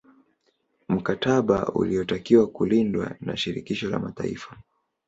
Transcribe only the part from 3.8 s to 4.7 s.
la Mataifa